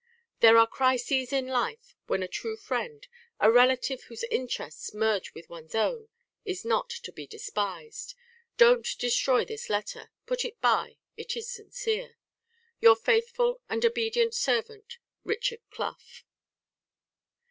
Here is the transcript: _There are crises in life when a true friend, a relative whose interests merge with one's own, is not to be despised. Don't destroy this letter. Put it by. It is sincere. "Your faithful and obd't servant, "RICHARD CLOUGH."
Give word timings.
_There 0.39 0.57
are 0.57 0.65
crises 0.65 1.31
in 1.31 1.45
life 1.45 1.95
when 2.07 2.23
a 2.23 2.27
true 2.27 2.57
friend, 2.57 3.07
a 3.39 3.51
relative 3.51 4.05
whose 4.05 4.23
interests 4.31 4.95
merge 4.95 5.31
with 5.35 5.47
one's 5.47 5.75
own, 5.75 6.09
is 6.43 6.65
not 6.65 6.89
to 6.89 7.11
be 7.11 7.27
despised. 7.27 8.15
Don't 8.57 8.87
destroy 8.97 9.45
this 9.45 9.69
letter. 9.69 10.09
Put 10.25 10.43
it 10.43 10.59
by. 10.59 10.97
It 11.17 11.37
is 11.37 11.51
sincere. 11.51 12.17
"Your 12.79 12.95
faithful 12.95 13.61
and 13.69 13.83
obd't 13.83 14.33
servant, 14.33 14.97
"RICHARD 15.23 15.61
CLOUGH." 15.69 16.25